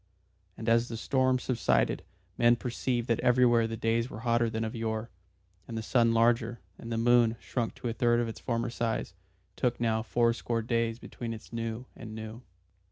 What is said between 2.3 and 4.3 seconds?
men perceived that everywhere the days were